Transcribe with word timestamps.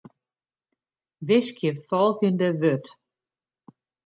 Wiskje 1.27 1.69
folgjende 1.87 2.49
wurd. 2.61 2.85